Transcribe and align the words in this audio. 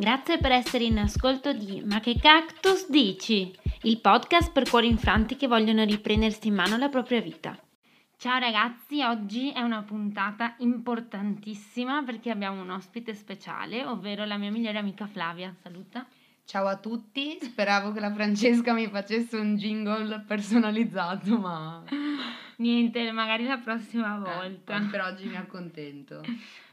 Grazie 0.00 0.38
per 0.38 0.52
essere 0.52 0.84
in 0.84 0.98
ascolto 0.98 1.52
di 1.52 1.82
Ma 1.84 2.00
che 2.00 2.16
cactus 2.18 2.88
dici? 2.88 3.54
Il 3.82 4.00
podcast 4.00 4.50
per 4.50 4.66
cuori 4.66 4.88
infranti 4.88 5.36
che 5.36 5.46
vogliono 5.46 5.84
riprendersi 5.84 6.48
in 6.48 6.54
mano 6.54 6.78
la 6.78 6.88
propria 6.88 7.20
vita. 7.20 7.54
Ciao 8.16 8.38
ragazzi, 8.38 9.02
oggi 9.02 9.50
è 9.50 9.60
una 9.60 9.82
puntata 9.82 10.54
importantissima 10.60 12.02
perché 12.02 12.30
abbiamo 12.30 12.62
un 12.62 12.70
ospite 12.70 13.12
speciale, 13.12 13.84
ovvero 13.84 14.24
la 14.24 14.38
mia 14.38 14.50
migliore 14.50 14.78
amica 14.78 15.06
Flavia. 15.06 15.54
Saluta. 15.62 16.06
Ciao 16.46 16.66
a 16.66 16.78
tutti, 16.78 17.36
speravo 17.38 17.92
che 17.92 18.00
la 18.00 18.10
Francesca 18.10 18.72
mi 18.72 18.88
facesse 18.88 19.36
un 19.36 19.56
jingle 19.56 20.24
personalizzato, 20.26 21.38
ma 21.38 21.84
niente, 22.56 23.12
magari 23.12 23.44
la 23.44 23.58
prossima 23.58 24.16
eh, 24.16 24.18
volta. 24.18 24.78
Eh, 24.78 24.86
per 24.86 25.02
oggi 25.02 25.26
mi 25.26 25.36
accontento. 25.36 26.22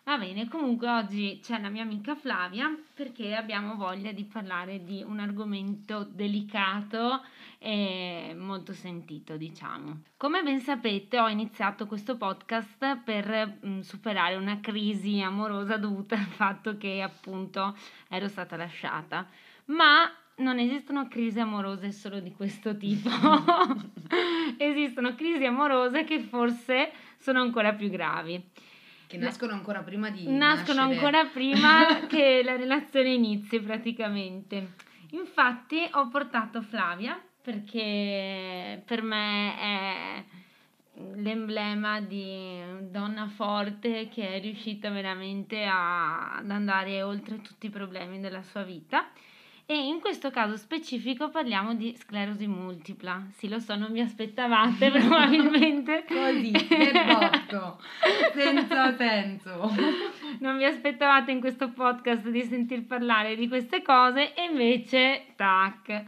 Va 0.08 0.18
bene, 0.18 0.48
comunque 0.48 0.88
oggi 0.88 1.42
c'è 1.44 1.60
la 1.60 1.68
mia 1.68 1.82
amica 1.84 2.16
Flavia 2.16 2.74
perché 2.94 3.36
abbiamo 3.36 3.76
voglia 3.76 4.14
di 4.14 4.24
parlare 4.24 4.86
di 4.86 5.04
un 5.06 5.20
argomento 5.20 6.08
delicato 6.10 7.26
e 7.60 8.34
molto 8.34 8.72
sentito, 8.72 9.36
diciamo. 9.36 10.04
Come 10.16 10.44
ben 10.44 10.62
sapete, 10.62 11.20
ho 11.20 11.28
iniziato 11.28 11.88
questo 11.88 12.16
podcast 12.16 13.02
per 13.04 13.58
mh, 13.60 13.68
mm, 13.68 13.80
superare 13.82 14.36
una 14.36 14.62
crisi 14.62 15.20
amorosa 15.20 15.76
dovuta 15.76 16.16
al 16.16 16.24
fatto 16.24 16.78
che 16.78 17.02
appunto 17.02 17.76
ero 18.08 18.30
stata 18.30 18.56
lasciata. 18.56 19.28
Ma 19.66 20.10
non 20.38 20.58
esistono 20.58 21.10
crisi 21.10 21.42
amorose 21.42 21.92
solo 21.92 22.22
di 22.22 22.32
questo 22.32 22.78
tipo. 22.78 23.10
esistono 24.56 25.16
crisi 25.16 25.44
amorose 25.44 26.06
che 26.06 26.22
forse 26.22 26.94
sono 27.18 27.42
ancora 27.42 27.74
più 27.74 27.90
gravi. 27.90 28.42
Che 29.08 29.18
nascono 29.18 29.54
ancora 29.54 29.82
prima 29.84 30.10
di 30.10 30.28
Nascono 30.28 30.82
nascere. 30.82 30.96
ancora 30.96 31.26
prima 31.26 32.06
che 32.08 32.42
la 32.44 32.56
relazione 32.56 33.14
inizi 33.14 33.60
praticamente. 33.62 34.74
Infatti 35.12 35.88
ho 35.94 36.10
portato 36.10 36.62
Flavia 36.62 37.20
perché 37.42 38.84
per 38.86 39.02
me 39.02 39.58
è 39.58 40.24
l'emblema 41.16 42.02
di 42.02 42.60
donna 42.90 43.28
forte 43.28 44.10
che 44.10 44.36
è 44.36 44.42
riuscita 44.42 44.90
veramente 44.90 45.64
a, 45.64 46.36
ad 46.36 46.50
andare 46.50 47.02
oltre 47.04 47.42
tutti 47.42 47.68
i 47.68 47.70
problemi 47.70 48.20
della 48.20 48.42
sua 48.42 48.64
vita 48.64 49.08
e 49.70 49.86
in 49.86 50.00
questo 50.00 50.32
caso 50.32 50.56
specifico 50.56 51.30
parliamo 51.30 51.76
di 51.76 51.94
sclerosi 51.98 52.48
multipla. 52.48 53.28
Sì, 53.36 53.50
lo 53.50 53.60
so, 53.60 53.76
non 53.76 53.92
vi 53.92 54.00
aspettavate 54.00 54.90
probabilmente. 54.92 56.06
Così, 56.08 56.52
nel 56.52 57.06
botto, 57.06 57.78
senza 58.34 58.96
senso. 58.96 59.70
Non 60.40 60.58
vi 60.58 60.66
aspettavate 60.66 61.32
in 61.32 61.40
questo 61.40 61.72
podcast 61.72 62.30
di 62.30 62.44
sentir 62.44 62.86
parlare 62.86 63.36
di 63.36 63.48
queste 63.48 63.82
cose 63.82 64.34
e 64.34 64.44
invece, 64.44 65.34
tac. 65.36 66.06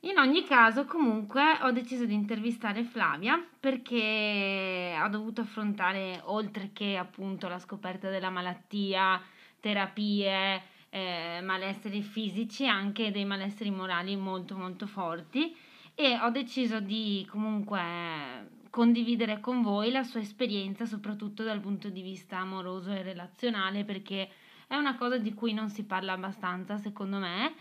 In 0.00 0.18
ogni 0.18 0.44
caso, 0.44 0.84
comunque, 0.84 1.42
ho 1.62 1.70
deciso 1.70 2.04
di 2.04 2.14
intervistare 2.14 2.82
Flavia 2.82 3.40
perché 3.60 4.98
ho 5.00 5.08
dovuto 5.08 5.42
affrontare, 5.42 6.20
oltre 6.24 6.70
che 6.72 6.96
appunto 6.96 7.46
la 7.46 7.58
scoperta 7.58 8.10
della 8.10 8.30
malattia, 8.30 9.20
terapie, 9.60 10.62
eh, 10.90 11.40
malesseri 11.42 12.02
fisici 12.02 12.64
e 12.64 12.68
anche 12.68 13.10
dei 13.10 13.24
malesseri 13.24 13.70
morali 13.70 14.16
molto 14.16 14.56
molto 14.56 14.86
forti 14.86 15.54
e 15.94 16.18
ho 16.20 16.30
deciso 16.30 16.80
di 16.80 17.26
comunque 17.28 18.56
condividere 18.70 19.40
con 19.40 19.62
voi 19.62 19.90
la 19.90 20.02
sua 20.02 20.20
esperienza 20.20 20.86
soprattutto 20.86 21.42
dal 21.42 21.60
punto 21.60 21.88
di 21.88 22.02
vista 22.02 22.38
amoroso 22.38 22.92
e 22.92 23.02
relazionale 23.02 23.84
perché 23.84 24.28
è 24.66 24.76
una 24.76 24.96
cosa 24.96 25.18
di 25.18 25.34
cui 25.34 25.52
non 25.52 25.70
si 25.70 25.84
parla 25.84 26.12
abbastanza 26.12 26.76
secondo 26.76 27.18
me. 27.18 27.54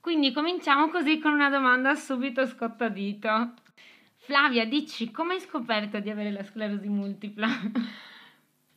Quindi 0.00 0.32
cominciamo 0.32 0.88
così 0.88 1.18
con 1.18 1.32
una 1.32 1.50
domanda 1.50 1.94
subito 1.96 2.46
scottadito. 2.46 3.54
Flavia, 4.18 4.64
dici 4.64 5.10
come 5.10 5.34
hai 5.34 5.40
scoperto 5.40 5.98
di 5.98 6.10
avere 6.10 6.30
la 6.30 6.44
sclerosi 6.44 6.88
multipla? 6.88 7.48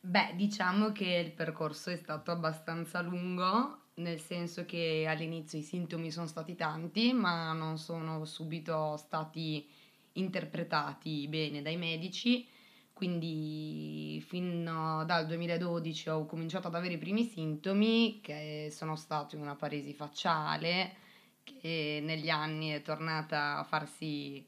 Beh, 0.01 0.33
diciamo 0.35 0.91
che 0.91 1.05
il 1.05 1.31
percorso 1.31 1.89
è 1.89 1.95
stato 1.97 2.31
abbastanza 2.31 3.01
lungo, 3.01 3.87
nel 3.95 4.19
senso 4.19 4.63
che 4.65 5.05
all'inizio 5.07 5.59
i 5.59 5.61
sintomi 5.61 6.09
sono 6.09 6.25
stati 6.25 6.55
tanti, 6.55 7.11
ma 7.13 7.51
non 7.53 7.77
sono 7.77 8.23
subito 8.25 8.95
stati 8.97 9.67
interpretati 10.13 11.27
bene 11.27 11.61
dai 11.61 11.75
medici. 11.77 12.47
Quindi 12.93 14.21
fino 14.27 15.03
dal 15.05 15.25
2012 15.25 16.09
ho 16.09 16.25
cominciato 16.25 16.67
ad 16.67 16.75
avere 16.75 16.95
i 16.95 16.97
primi 16.97 17.23
sintomi 17.25 18.19
che 18.21 18.69
sono 18.71 18.95
stati 18.95 19.35
una 19.35 19.55
paresi 19.55 19.93
facciale 19.93 20.95
che 21.43 22.01
negli 22.03 22.29
anni 22.29 22.69
è 22.69 22.81
tornata 22.81 23.57
a 23.57 23.63
farsi 23.63 24.45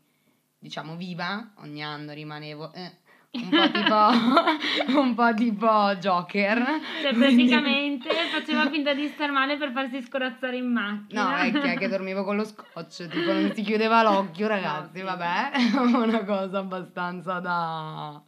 diciamo 0.60 0.96
viva, 0.96 1.54
ogni 1.58 1.84
anno 1.84 2.14
rimanevo 2.14 2.72
eh, 2.74 2.98
un 3.34 3.50
po' 3.50 3.72
tipo, 3.72 5.00
un 5.00 5.14
po' 5.14 5.34
tipo 5.34 5.96
Joker. 6.00 6.64
Cioè, 7.02 7.14
praticamente 7.14 8.10
faceva 8.30 8.70
finta 8.70 8.94
di 8.94 9.08
star 9.08 9.32
male 9.32 9.58
per 9.58 9.72
farsi 9.72 10.02
scorazzare 10.02 10.58
in 10.58 10.72
macchina. 10.72 11.30
No, 11.30 11.36
è 11.38 11.52
che, 11.52 11.78
che 11.78 11.88
dormivo 11.88 12.24
con 12.26 12.36
lo 12.36 12.44
scotch, 12.44 13.08
tipo 13.08 13.32
non 13.32 13.54
si 13.54 13.62
chiudeva 13.62 14.04
l'occhio, 14.04 14.48
ragazzi, 14.48 15.00
no, 15.00 15.06
vabbè, 15.06 15.52
una 15.96 16.26
cosa 16.26 16.60
abbastanza 16.60 17.40
da, 17.40 18.22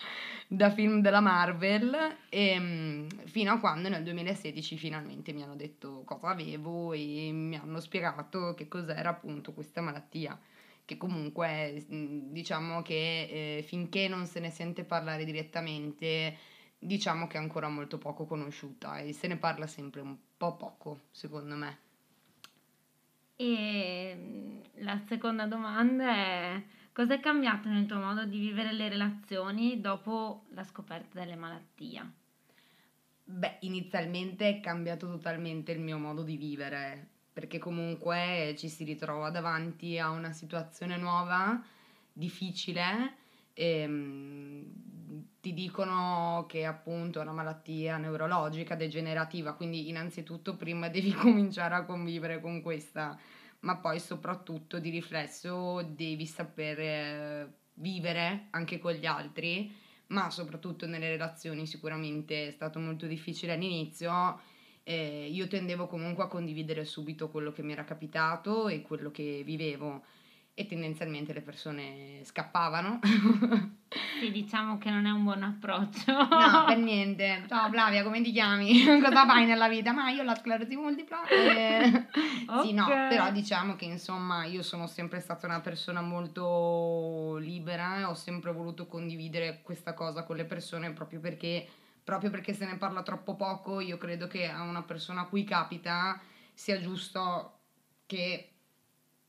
da 0.47 0.69
film 0.69 1.01
della 1.01 1.19
Marvel. 1.19 1.93
E, 2.29 2.47
ehm, 2.47 3.07
fino 3.25 3.51
a 3.51 3.59
quando 3.59 3.89
nel 3.89 4.03
2016 4.03 4.77
finalmente 4.77 5.33
mi 5.33 5.43
hanno 5.43 5.55
detto 5.55 6.03
cosa 6.05 6.29
avevo 6.29 6.93
e 6.93 7.29
mi 7.33 7.57
hanno 7.57 7.81
spiegato 7.81 8.53
che 8.53 8.69
cos'era 8.69 9.09
appunto 9.09 9.51
questa 9.51 9.81
malattia 9.81 10.39
che 10.85 10.97
comunque 10.97 11.85
diciamo 11.87 12.81
che 12.81 13.57
eh, 13.57 13.63
finché 13.63 14.07
non 14.07 14.25
se 14.25 14.39
ne 14.39 14.49
sente 14.49 14.83
parlare 14.83 15.25
direttamente 15.25 16.37
diciamo 16.77 17.27
che 17.27 17.37
è 17.37 17.39
ancora 17.39 17.69
molto 17.69 17.97
poco 17.97 18.25
conosciuta 18.25 18.99
e 18.99 19.13
se 19.13 19.27
ne 19.27 19.37
parla 19.37 19.67
sempre 19.67 20.01
un 20.01 20.15
po' 20.37 20.55
poco 20.55 21.01
secondo 21.11 21.55
me. 21.55 21.77
E 23.35 24.61
la 24.75 25.01
seconda 25.07 25.45
domanda 25.47 26.13
è 26.13 26.63
cosa 26.91 27.15
è 27.15 27.19
cambiato 27.19 27.69
nel 27.69 27.85
tuo 27.85 27.97
modo 27.97 28.25
di 28.25 28.39
vivere 28.39 28.71
le 28.73 28.89
relazioni 28.89 29.81
dopo 29.81 30.45
la 30.49 30.63
scoperta 30.63 31.19
delle 31.19 31.35
malattie? 31.35 32.21
Beh, 33.25 33.57
inizialmente 33.61 34.47
è 34.49 34.59
cambiato 34.59 35.07
totalmente 35.07 35.71
il 35.71 35.79
mio 35.79 35.97
modo 35.97 36.23
di 36.23 36.35
vivere, 36.35 37.12
perché 37.33 37.57
comunque 37.57 38.53
ci 38.57 38.69
si 38.69 38.83
ritrova 38.83 39.31
davanti 39.31 39.97
a 39.97 40.11
una 40.11 40.31
situazione 40.31 40.97
nuova, 40.97 41.61
difficile, 42.13 43.15
e 43.53 43.87
mm, 43.87 44.61
ti 45.41 45.53
dicono 45.53 46.45
che 46.47 46.65
appunto 46.65 47.19
è 47.19 47.23
una 47.23 47.33
malattia 47.33 47.97
neurologica 47.97 48.75
degenerativa, 48.75 49.53
quindi 49.55 49.89
innanzitutto 49.89 50.55
prima 50.55 50.87
devi 50.89 51.11
cominciare 51.11 51.75
a 51.75 51.85
convivere 51.85 52.39
con 52.39 52.61
questa, 52.61 53.19
ma 53.61 53.77
poi 53.77 53.99
soprattutto 53.99 54.79
di 54.79 54.89
riflesso 54.89 55.81
devi 55.81 56.25
sapere 56.27 57.61
vivere 57.75 58.47
anche 58.51 58.77
con 58.77 58.93
gli 58.93 59.05
altri, 59.05 59.75
ma 60.07 60.29
soprattutto 60.29 60.85
nelle 60.85 61.09
relazioni 61.09 61.65
sicuramente 61.65 62.47
è 62.47 62.51
stato 62.51 62.79
molto 62.79 63.07
difficile 63.07 63.53
all'inizio 63.53 64.39
eh, 64.83 65.29
io 65.31 65.47
tendevo 65.47 65.87
comunque 65.87 66.23
a 66.23 66.27
condividere 66.27 66.85
subito 66.85 67.29
quello 67.29 67.51
che 67.51 67.63
mi 67.63 67.71
era 67.71 67.85
capitato 67.85 68.67
e 68.67 68.81
quello 68.81 69.11
che 69.11 69.41
vivevo 69.45 70.03
e 70.55 70.67
tendenzialmente 70.67 71.33
le 71.33 71.41
persone 71.41 72.21
scappavano. 72.23 72.99
Sì, 74.19 74.31
diciamo 74.31 74.77
che 74.77 74.89
non 74.89 75.05
è 75.05 75.11
un 75.11 75.23
buon 75.23 75.43
approccio. 75.43 76.11
No, 76.11 76.63
per 76.65 76.77
niente. 76.81 77.43
Ciao 77.47 77.69
Flavia, 77.69 78.03
come 78.03 78.21
ti 78.21 78.31
chiami? 78.31 78.83
Cosa 79.01 79.25
fai 79.25 79.45
nella 79.45 79.67
vita? 79.67 79.91
Ma 79.91 80.09
io 80.09 80.23
la 80.23 80.35
sclerosi 80.35 80.75
multipla. 80.75 81.27
Eh, 81.27 82.07
okay. 82.47 82.65
Sì, 82.65 82.73
no, 82.73 82.87
però 82.87 83.31
diciamo 83.31 83.75
che 83.75 83.85
insomma 83.85 84.45
io 84.45 84.63
sono 84.63 84.87
sempre 84.87 85.19
stata 85.19 85.45
una 85.45 85.59
persona 85.59 86.01
molto 86.01 87.35
libera 87.37 87.99
e 87.99 88.03
ho 88.05 88.15
sempre 88.15 88.51
voluto 88.51 88.87
condividere 88.87 89.59
questa 89.61 89.93
cosa 89.93 90.23
con 90.23 90.37
le 90.37 90.45
persone 90.45 90.91
proprio 90.91 91.19
perché 91.19 91.67
proprio 92.03 92.29
perché 92.29 92.53
se 92.53 92.65
ne 92.65 92.77
parla 92.77 93.03
troppo 93.03 93.35
poco, 93.35 93.79
io 93.79 93.97
credo 93.97 94.27
che 94.27 94.47
a 94.47 94.61
una 94.61 94.83
persona 94.83 95.21
a 95.21 95.27
cui 95.27 95.43
capita 95.43 96.19
sia 96.53 96.79
giusto 96.79 97.59
che 98.05 98.51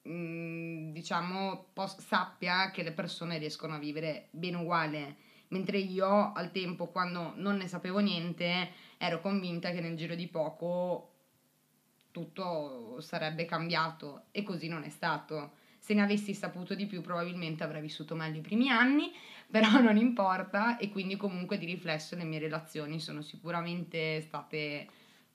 mm, 0.09 0.93
diciamo 0.93 1.71
pos- 1.73 1.99
sappia 2.00 2.71
che 2.71 2.82
le 2.82 2.93
persone 2.93 3.38
riescono 3.38 3.75
a 3.75 3.79
vivere 3.79 4.29
bene 4.31 4.56
uguale. 4.56 5.17
Mentre 5.49 5.79
io 5.79 6.32
al 6.32 6.50
tempo 6.50 6.88
quando 6.88 7.32
non 7.37 7.56
ne 7.56 7.69
sapevo 7.69 8.00
niente 8.00 8.73
ero 8.99 9.20
convinta 9.20 9.70
che 9.70 9.81
nel 9.81 9.97
giro 9.97 10.15
di 10.15 10.27
poco 10.27 11.11
tutto 12.11 13.00
sarebbe 13.00 13.44
cambiato 13.44 14.27
e 14.31 14.43
così 14.43 14.69
non 14.69 14.85
è 14.85 14.88
stato 14.88 15.62
se 15.84 15.92
ne 15.92 16.00
avessi 16.00 16.32
saputo 16.32 16.75
di 16.75 16.86
più 16.86 17.02
probabilmente 17.02 17.62
avrei 17.62 17.82
vissuto 17.82 18.14
meglio 18.14 18.38
i 18.38 18.40
primi 18.40 18.70
anni 18.70 19.12
però 19.50 19.82
non 19.82 19.98
importa 19.98 20.78
e 20.78 20.88
quindi 20.88 21.16
comunque 21.16 21.58
di 21.58 21.66
riflesso 21.66 22.16
le 22.16 22.25
mie 22.25 22.38
relazioni 22.38 22.98
sono 22.98 23.20
sicuramente 23.20 24.22
state 24.22 24.88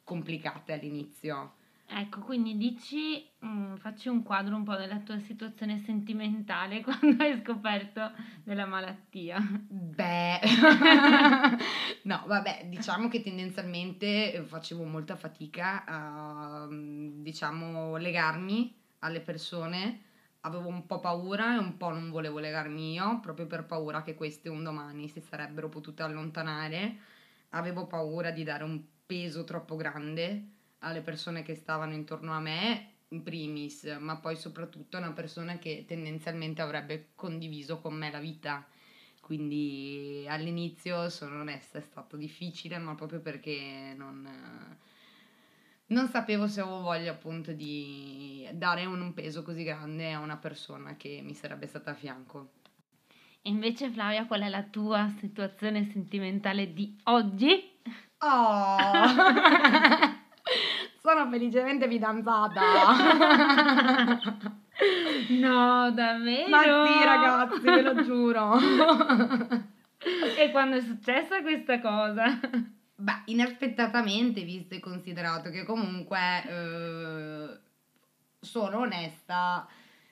complicate 0.03 0.73
all'inizio. 0.73 1.53
Ecco, 1.91 2.21
quindi 2.21 2.57
dici, 2.57 3.23
mm, 3.45 3.75
facci 3.75 4.09
un 4.09 4.23
quadro 4.23 4.55
un 4.55 4.63
po' 4.63 4.75
della 4.75 4.99
tua 4.99 5.19
situazione 5.19 5.81
sentimentale 5.85 6.81
quando 6.83 7.23
hai 7.23 7.39
scoperto 7.43 8.11
della 8.43 8.65
malattia. 8.65 9.39
Beh, 9.39 10.39
no, 12.03 12.23
vabbè, 12.25 12.65
diciamo 12.65 13.07
che 13.07 13.21
tendenzialmente 13.21 14.43
facevo 14.47 14.83
molta 14.83 15.15
fatica 15.15 15.85
a, 15.85 16.67
mm, 16.67 17.21
diciamo, 17.21 17.97
legarmi 17.97 18.75
alle 18.99 19.21
persone. 19.21 20.07
Avevo 20.41 20.67
un 20.69 20.85
po' 20.85 20.99
paura 20.99 21.55
e 21.55 21.57
un 21.57 21.75
po' 21.75 21.89
non 21.89 22.09
volevo 22.09 22.39
legarmi 22.39 22.93
io, 22.93 23.19
proprio 23.19 23.45
per 23.45 23.65
paura 23.65 24.03
che 24.03 24.15
queste 24.15 24.47
un 24.49 24.63
domani 24.63 25.09
si 25.09 25.19
sarebbero 25.19 25.67
potute 25.67 26.01
allontanare. 26.03 26.97
Avevo 27.49 27.87
paura 27.87 28.31
di 28.31 28.43
dare 28.43 28.63
un 28.63 28.81
peso 29.05 29.43
troppo 29.43 29.75
grande 29.75 30.47
alle 30.79 31.01
persone 31.01 31.41
che 31.43 31.55
stavano 31.55 31.93
intorno 31.93 32.31
a 32.33 32.39
me 32.39 32.93
in 33.09 33.23
primis, 33.23 33.83
ma 33.99 34.17
poi 34.17 34.35
soprattutto 34.35 34.97
a 34.97 34.99
una 34.99 35.11
persona 35.13 35.57
che 35.57 35.83
tendenzialmente 35.87 36.61
avrebbe 36.61 37.09
condiviso 37.15 37.79
con 37.79 37.95
me 37.95 38.11
la 38.11 38.19
vita. 38.19 38.65
Quindi 39.19 40.25
all'inizio, 40.27 41.09
sono 41.09 41.41
onesta, 41.41 41.77
è 41.79 41.81
stato 41.81 42.17
difficile, 42.17 42.77
ma 42.77 42.95
proprio 42.95 43.19
perché 43.19 43.93
non, 43.95 44.27
non 45.89 46.07
sapevo 46.07 46.47
se 46.47 46.61
avevo 46.61 46.81
voglia 46.81 47.11
appunto 47.11 47.51
di 47.51 48.47
dare 48.51 48.85
un 48.85 49.13
peso 49.13 49.43
così 49.43 49.63
grande 49.63 50.11
a 50.11 50.19
una 50.19 50.37
persona 50.37 50.95
che 50.95 51.21
mi 51.23 51.33
sarebbe 51.33 51.67
stata 51.67 51.91
a 51.91 51.95
fianco. 51.95 52.51
E 53.41 53.49
invece 53.49 53.89
Flavia, 53.89 54.25
qual 54.25 54.41
è 54.41 54.49
la 54.49 54.63
tua 54.63 55.09
situazione 55.17 55.89
sentimentale 55.91 56.73
di 56.73 56.95
oggi? 57.03 57.77
Oh! 58.19 58.77
Sono 61.01 61.29
felicemente 61.29 61.87
fidanzata. 61.87 62.61
no, 65.39 65.91
davvero? 65.91 66.49
Ma 66.49 66.61
sì, 66.61 67.03
ragazzi, 67.03 67.61
ve 67.61 67.81
lo 67.81 68.03
giuro. 68.03 68.57
e 70.37 70.51
quando 70.51 70.75
è 70.75 70.81
successa 70.81 71.41
questa 71.41 71.79
cosa? 71.79 72.37
Beh, 73.01 73.21
inaspettatamente, 73.27 74.41
visto 74.43 74.75
e 74.75 74.79
considerato 74.81 75.49
che 75.49 75.63
comunque 75.63 76.19
eh, 76.45 77.59
sono 78.41 78.79
onesta, 78.79 79.65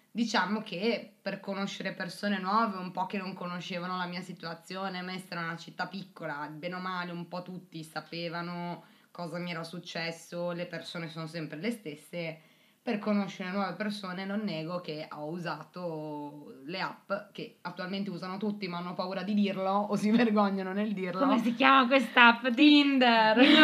diciamo 0.10 0.62
che 0.62 1.18
per 1.22 1.42
conoscere 1.42 1.92
persone 1.92 2.40
nuove, 2.40 2.78
un 2.78 2.92
po' 2.92 3.06
che 3.06 3.18
non 3.18 3.34
conoscevano 3.34 3.98
la 3.98 4.06
mia 4.06 4.22
situazione, 4.22 5.02
Mestre 5.02 5.36
era 5.38 5.48
una 5.48 5.58
città 5.58 5.86
piccola, 5.88 6.48
bene 6.48 6.76
o 6.76 6.80
male, 6.80 7.12
un 7.12 7.28
po' 7.28 7.42
tutti 7.42 7.84
sapevano 7.84 8.86
cosa 9.12 9.38
mi 9.38 9.52
era 9.52 9.64
successo, 9.66 10.52
le 10.52 10.66
persone 10.66 11.10
sono 11.10 11.28
sempre 11.28 11.58
le 11.58 11.72
stesse. 11.72 12.42
Per 12.88 13.00
conoscere 13.00 13.52
nuove 13.52 13.74
persone 13.74 14.24
non 14.24 14.44
nego 14.46 14.80
che 14.80 15.10
ho 15.12 15.28
usato 15.30 16.54
le 16.64 16.80
app 16.80 17.12
che 17.34 17.58
attualmente 17.64 18.10
usano 18.10 18.38
tutti 18.38 18.70
ma 18.70 18.78
hanno 18.78 18.94
paura 18.94 19.24
di 19.24 19.34
dirlo 19.34 19.70
o 19.70 19.96
si 19.98 20.10
vergognano 20.16 20.72
nel 20.72 20.94
dirlo. 20.94 21.20
Come 21.20 21.38
si 21.40 21.54
chiama 21.54 21.86
quest'app? 21.86 22.48
Tinder! 22.48 23.36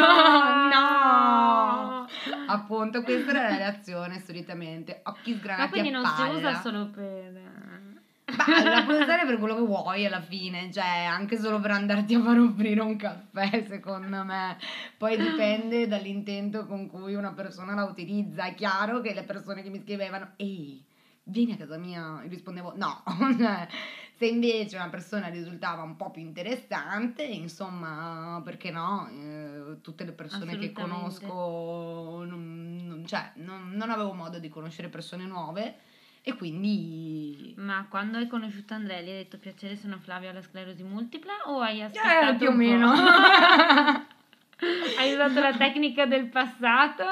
No! 0.73 2.05
no! 2.05 2.07
Appunto, 2.47 3.01
questa 3.03 3.31
è 3.31 3.33
la 3.33 3.47
relazione 3.47 4.19
solitamente. 4.19 4.99
Occhi 5.05 5.35
sgranati 5.35 5.61
Ma 5.61 5.69
quindi 5.69 5.89
non 5.89 6.05
si 6.05 6.21
usa 6.23 6.59
solo 6.59 6.89
per 6.89 7.52
Beh, 8.35 8.69
la 8.69 8.83
puoi 8.83 9.01
usare 9.01 9.25
per 9.25 9.38
quello 9.38 9.56
che 9.56 9.62
vuoi 9.62 10.06
alla 10.06 10.21
fine, 10.21 10.71
cioè 10.71 11.03
anche 11.03 11.38
solo 11.38 11.59
per 11.59 11.71
andarti 11.71 12.15
a 12.15 12.21
far 12.21 12.39
offrire 12.39 12.81
un 12.81 12.95
caffè, 12.95 13.65
secondo 13.68 14.24
me. 14.24 14.57
Poi 14.97 15.18
dipende 15.18 15.88
dall'intento 15.88 16.65
con 16.65 16.88
cui 16.88 17.13
una 17.13 17.33
persona 17.33 17.74
la 17.74 17.83
utilizza. 17.83 18.45
È 18.45 18.56
chiaro 18.56 19.01
che 19.01 19.13
le 19.13 19.24
persone 19.24 19.62
che 19.62 19.69
mi 19.69 19.81
scrivevano, 19.81 20.31
ehi, 20.38 20.83
vieni 21.24 21.53
a 21.53 21.57
casa 21.57 21.77
mia, 21.77 22.21
rispondevo 22.27 22.74
no. 22.75 23.03
Cioè, 23.38 23.68
se 24.15 24.25
invece 24.27 24.75
una 24.75 24.89
persona 24.89 25.27
risultava 25.27 25.83
un 25.83 25.95
po' 25.95 26.12
più 26.12 26.21
interessante, 26.21 27.24
insomma, 27.24 28.41
perché 28.44 28.71
no? 28.71 29.09
Eh, 29.09 29.81
tutte 29.81 30.06
le 30.06 30.12
persone 30.12 30.57
che 30.57 30.71
conosco, 30.71 32.24
non, 32.25 32.80
non, 32.83 33.06
cioè, 33.06 33.31
non, 33.35 33.71
non 33.71 33.89
avevo 33.89 34.13
modo 34.13 34.39
di 34.39 34.50
conoscere 34.50 34.89
persone 34.89 35.25
nuove 35.25 35.91
e 36.25 36.33
quindi... 36.35 37.53
Ma 37.57 37.85
quando 37.89 38.17
hai 38.17 38.27
conosciuto 38.27 38.73
Andrea 38.73 39.01
gli 39.01 39.09
hai 39.09 39.15
detto 39.17 39.37
piacere 39.37 39.75
sono 39.75 39.99
Flavia 39.99 40.29
alla 40.29 40.41
sclerosi 40.41 40.83
multipla 40.83 41.33
o 41.47 41.59
hai 41.59 41.81
aspettato 41.81 42.31
Eh, 42.31 42.35
più 42.37 42.47
o 42.47 42.53
meno. 42.53 42.93
hai 44.97 45.11
usato 45.13 45.39
la 45.41 45.53
tecnica 45.57 46.05
del 46.05 46.29
passato 46.29 47.03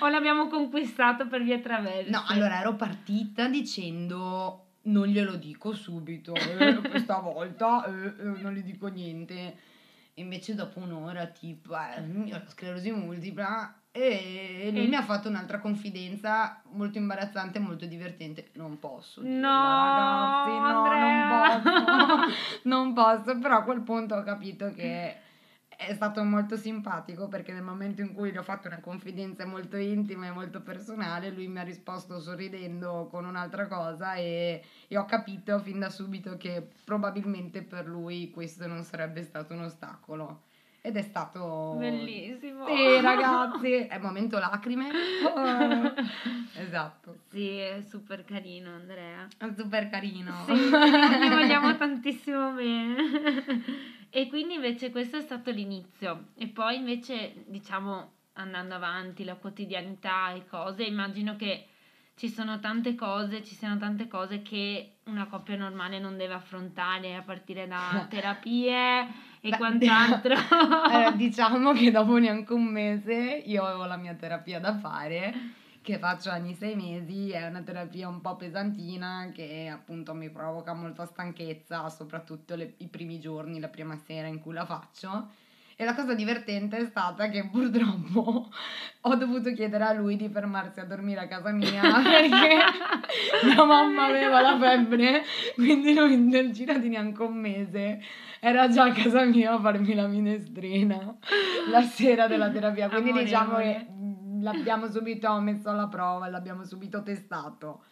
o 0.00 0.08
l'abbiamo 0.08 0.48
conquistato 0.48 1.28
per 1.28 1.42
via 1.42 1.60
traverse? 1.60 2.10
No, 2.10 2.24
allora 2.26 2.58
ero 2.58 2.74
partita 2.74 3.46
dicendo 3.48 4.62
non 4.86 5.06
glielo 5.06 5.36
dico 5.36 5.72
subito, 5.72 6.34
eh, 6.34 6.76
questa 6.88 7.18
volta 7.22 7.84
eh, 7.84 8.06
eh, 8.18 8.40
non 8.40 8.52
gli 8.52 8.62
dico 8.62 8.88
niente. 8.88 9.56
Invece 10.14 10.54
dopo 10.54 10.80
un'ora 10.80 11.26
tipo, 11.26 11.76
eh, 11.76 12.00
io 12.24 12.36
ho 12.36 12.38
la 12.38 12.48
sclerosi 12.48 12.90
multipla 12.90 13.82
e 13.96 14.68
lui 14.72 14.84
e... 14.84 14.88
mi 14.88 14.94
ha 14.94 15.02
fatto 15.02 15.28
un'altra 15.28 15.58
confidenza 15.58 16.60
molto 16.72 16.98
imbarazzante 16.98 17.56
e 17.56 17.60
molto 17.60 17.86
divertente. 17.86 18.50
Non 18.54 18.78
posso. 18.78 19.22
Dirla, 19.22 20.72
no, 20.72 20.88
ragazzi, 20.88 21.68
no, 21.68 21.76
non 21.78 22.22
posso. 22.24 22.34
non 22.68 22.92
posso, 22.92 23.38
però 23.38 23.56
a 23.56 23.62
quel 23.62 23.80
punto 23.80 24.16
ho 24.16 24.22
capito 24.22 24.72
che 24.74 25.16
è 25.76 25.94
stato 25.94 26.22
molto 26.24 26.56
simpatico 26.56 27.28
perché 27.28 27.52
nel 27.52 27.62
momento 27.62 28.00
in 28.00 28.14
cui 28.14 28.32
gli 28.32 28.36
ho 28.36 28.42
fatto 28.42 28.66
una 28.66 28.80
confidenza 28.80 29.46
molto 29.46 29.76
intima 29.76 30.26
e 30.26 30.30
molto 30.30 30.62
personale, 30.62 31.30
lui 31.30 31.48
mi 31.48 31.58
ha 31.58 31.62
risposto 31.62 32.18
sorridendo 32.20 33.08
con 33.10 33.24
un'altra 33.24 33.66
cosa 33.66 34.14
e, 34.14 34.62
e 34.88 34.96
ho 34.96 35.04
capito 35.04 35.58
fin 35.58 35.78
da 35.78 35.90
subito 35.90 36.36
che 36.36 36.66
probabilmente 36.84 37.62
per 37.62 37.86
lui 37.86 38.30
questo 38.30 38.66
non 38.66 38.84
sarebbe 38.84 39.22
stato 39.22 39.52
un 39.52 39.64
ostacolo 39.64 40.42
ed 40.86 40.96
è 40.96 41.02
stato 41.02 41.74
bellissimo. 41.76 42.64
Sì, 42.68 43.00
ragazzi, 43.00 43.72
è 43.72 43.98
momento 43.98 44.38
lacrime. 44.38 44.88
Oh. 45.24 45.92
esatto. 46.54 47.16
Sì, 47.28 47.56
è 47.56 47.80
super 47.88 48.24
carino, 48.24 48.72
Andrea. 48.72 49.26
È 49.36 49.52
super 49.56 49.88
carino. 49.90 50.44
Sì, 50.44 50.52
ti 50.52 51.28
vogliamo 51.28 51.74
tantissimo 51.76 52.52
bene. 52.52 52.96
e 54.10 54.28
quindi 54.28 54.54
invece 54.54 54.92
questo 54.92 55.16
è 55.16 55.22
stato 55.22 55.50
l'inizio 55.50 56.28
e 56.36 56.46
poi 56.46 56.76
invece, 56.76 57.32
diciamo, 57.48 58.12
andando 58.34 58.76
avanti, 58.76 59.24
la 59.24 59.34
quotidianità 59.34 60.30
e 60.34 60.46
cose, 60.46 60.84
immagino 60.84 61.34
che 61.34 61.66
ci 62.14 62.28
sono 62.28 62.60
tante 62.60 62.94
cose, 62.94 63.42
ci 63.42 63.56
siano 63.56 63.76
tante 63.76 64.06
cose 64.06 64.40
che 64.42 64.95
una 65.06 65.26
coppia 65.26 65.56
normale 65.56 65.98
non 65.98 66.16
deve 66.16 66.34
affrontare 66.34 67.14
a 67.14 67.22
partire 67.22 67.66
da 67.66 68.06
terapie 68.10 69.06
e 69.40 69.50
Beh, 69.50 69.56
quant'altro. 69.56 70.34
eh, 70.90 71.16
diciamo 71.16 71.72
che 71.72 71.90
dopo 71.90 72.16
neanche 72.18 72.52
un 72.52 72.64
mese 72.64 73.42
io 73.44 73.64
avevo 73.64 73.84
la 73.84 73.96
mia 73.96 74.14
terapia 74.14 74.58
da 74.58 74.76
fare 74.76 75.34
che 75.80 75.98
faccio 75.98 76.32
ogni 76.32 76.52
sei 76.54 76.74
mesi, 76.74 77.30
è 77.30 77.46
una 77.46 77.62
terapia 77.62 78.08
un 78.08 78.20
po' 78.20 78.34
pesantina 78.34 79.30
che 79.32 79.68
appunto 79.72 80.14
mi 80.14 80.28
provoca 80.30 80.74
molta 80.74 81.04
stanchezza, 81.04 81.88
soprattutto 81.90 82.56
le, 82.56 82.74
i 82.78 82.88
primi 82.88 83.20
giorni, 83.20 83.60
la 83.60 83.68
prima 83.68 83.94
sera 83.94 84.26
in 84.26 84.40
cui 84.40 84.52
la 84.52 84.66
faccio 84.66 85.28
e 85.78 85.84
la 85.84 85.94
cosa 85.94 86.14
divertente 86.14 86.78
è 86.78 86.84
stata 86.86 87.28
che 87.28 87.48
purtroppo 87.50 88.48
ho 89.02 89.14
dovuto 89.14 89.52
chiedere 89.52 89.84
a 89.84 89.92
lui 89.92 90.16
di 90.16 90.28
fermarsi 90.28 90.80
a 90.80 90.84
dormire 90.84 91.20
a 91.20 91.26
casa 91.28 91.52
mia 91.52 91.82
perché 92.02 93.44
mia 93.44 93.64
mamma 93.64 94.06
aveva 94.06 94.40
la 94.40 94.58
febbre, 94.58 95.22
quindi 95.54 95.94
lui 95.94 96.16
nel 96.16 96.50
giro 96.52 96.78
di 96.78 96.88
neanche 96.88 97.22
un 97.22 97.34
mese 97.34 98.00
era 98.40 98.68
già 98.68 98.84
a 98.84 98.92
casa 98.92 99.24
mia 99.24 99.52
a 99.52 99.60
farmi 99.60 99.94
la 99.94 100.06
minestrina 100.06 101.16
la 101.68 101.82
sera 101.82 102.26
della 102.26 102.50
terapia. 102.50 102.88
Quindi 102.88 103.10
amore, 103.10 103.24
diciamo 103.24 103.50
amore. 103.50 103.64
che 103.64 103.86
l'abbiamo 104.40 104.88
subito 104.88 105.38
messo 105.40 105.68
alla 105.68 105.88
prova, 105.88 106.28
l'abbiamo 106.28 106.64
subito 106.64 107.02
testato. 107.02 107.84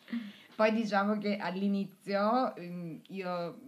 Poi 0.55 0.73
diciamo 0.73 1.19
che 1.19 1.37
all'inizio 1.37 2.55
mm, 2.59 2.97
io 3.09 3.59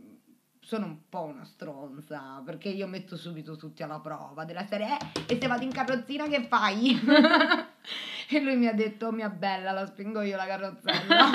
sono 0.67 0.87
un 0.87 1.09
po' 1.09 1.23
una 1.23 1.45
stronza 1.45 2.43
perché 2.45 2.69
io 2.71 2.89
metto 2.89 3.17
subito 3.17 3.55
tutti 3.55 3.85
alla 3.85 4.01
prova 4.01 4.45
della 4.45 4.67
serie 4.67 4.97
eh, 4.97 5.35
e 5.35 5.39
se 5.41 5.47
vado 5.47 5.63
in 5.63 5.71
carrozzina 5.71 6.27
che 6.27 6.43
fai? 6.49 6.91
e 8.29 8.41
lui 8.41 8.57
mi 8.57 8.67
ha 8.67 8.73
detto 8.73 9.13
mia 9.13 9.29
bella 9.29 9.71
la 9.71 9.87
spingo 9.87 10.23
io 10.23 10.35
la 10.35 10.47
carrozzella 10.47 11.29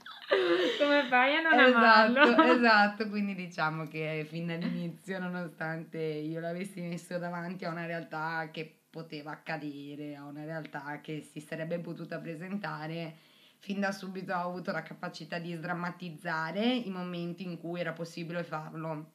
come 0.78 1.06
fai 1.08 1.36
a 1.36 1.40
non 1.40 1.58
esatto, 1.58 2.20
amarlo? 2.20 2.42
esatto 2.52 3.08
quindi 3.08 3.34
diciamo 3.34 3.88
che 3.88 4.26
fin 4.28 4.48
dall'inizio 4.48 5.18
nonostante 5.18 5.98
io 5.98 6.40
l'avessi 6.40 6.82
messo 6.82 7.16
davanti 7.16 7.64
a 7.64 7.70
una 7.70 7.86
realtà 7.86 8.50
che 8.52 8.80
poteva 8.90 9.30
accadere 9.30 10.14
a 10.14 10.24
una 10.24 10.44
realtà 10.44 11.00
che 11.00 11.26
si 11.32 11.40
sarebbe 11.40 11.78
potuta 11.78 12.18
presentare 12.18 13.16
fin 13.64 13.80
da 13.80 13.92
subito 13.92 14.34
ho 14.34 14.46
avuto 14.46 14.72
la 14.72 14.82
capacità 14.82 15.38
di 15.38 15.54
sdrammatizzare 15.54 16.62
i 16.62 16.90
momenti 16.90 17.44
in 17.44 17.56
cui 17.56 17.80
era 17.80 17.94
possibile 17.94 18.44
farlo, 18.44 19.12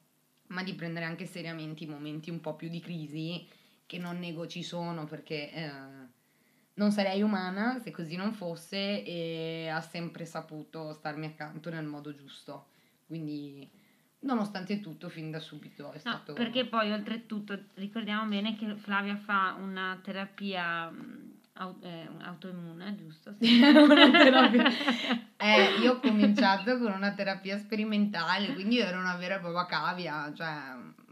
ma 0.47 0.63
di 0.63 0.73
prendere 0.73 1.05
anche 1.05 1.27
seriamente 1.27 1.83
i 1.83 1.87
momenti 1.87 2.31
un 2.31 2.41
po' 2.41 2.55
più 2.55 2.67
di 2.67 2.79
crisi, 2.79 3.47
che 3.85 3.99
non 3.99 4.17
nego 4.17 4.47
ci 4.47 4.63
sono 4.63 5.05
perché 5.05 5.51
eh, 5.53 5.71
non 6.73 6.91
sarei 6.91 7.21
umana 7.21 7.77
se 7.77 7.91
così 7.91 8.15
non 8.15 8.33
fosse 8.33 9.03
e 9.03 9.67
ha 9.67 9.81
sempre 9.81 10.25
saputo 10.25 10.93
starmi 10.93 11.27
accanto 11.27 11.69
nel 11.69 11.85
modo 11.85 12.15
giusto. 12.15 12.69
Quindi 13.05 13.69
nonostante 14.21 14.79
tutto 14.79 15.09
fin 15.09 15.29
da 15.29 15.39
subito 15.39 15.91
è 15.91 15.93
no, 15.93 15.99
stato... 15.99 16.33
Perché 16.33 16.65
poi 16.65 16.91
oltretutto 16.91 17.65
ricordiamo 17.75 18.27
bene 18.27 18.55
che 18.55 18.75
Flavia 18.77 19.15
fa 19.15 19.55
una 19.59 19.99
terapia 20.01 20.91
eh, 21.81 22.07
autoimmune, 22.21 22.95
giusto? 22.95 23.35
Sì. 23.39 23.59
eh, 25.37 25.79
io 25.81 25.93
ho 25.93 25.99
cominciato 25.99 26.77
con 26.77 26.91
una 26.91 27.13
terapia 27.13 27.57
sperimentale, 27.57 28.53
quindi 28.53 28.79
ero 28.79 28.99
una 28.99 29.15
vera 29.15 29.35
e 29.35 29.39
propria 29.39 29.65
cavia, 29.65 30.31
cioè 30.33 30.53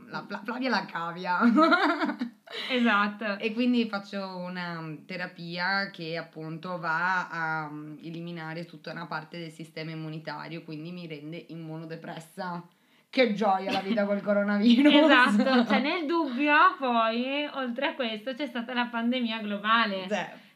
la, 0.10 0.25
la 0.27 0.42
Flavia 0.44 0.70
la 0.70 0.86
cavia. 0.86 1.39
esatto. 2.72 3.38
E 3.38 3.54
quindi 3.54 3.88
faccio 3.88 4.38
una 4.38 4.96
terapia 5.06 5.89
che 5.92 6.18
appunto 6.18 6.80
va 6.80 7.27
a 7.30 7.70
eliminare 8.01 8.66
tutta 8.66 8.92
una 8.92 9.08
parte 9.08 9.38
del 9.38 9.51
sistema 9.51 9.92
immunitario, 9.92 10.63
quindi 10.63 10.92
mi 10.92 11.08
rende 11.08 11.46
immunodepressa 11.50 12.63
che 13.09 13.33
gioia 13.33 13.71
la 13.71 13.81
vita 13.81 14.05
col 14.05 14.21
coronavirus. 14.23 14.93
Esatto, 14.93 15.65
cioè 15.65 15.79
nel 15.79 16.05
dubbio 16.05 16.75
poi, 16.79 17.47
oltre 17.53 17.87
a 17.87 17.93
questo, 17.95 18.33
c'è 18.33 18.47
stata 18.47 18.73
la 18.73 18.87
pandemia 18.87 19.39
globale. 19.39 20.07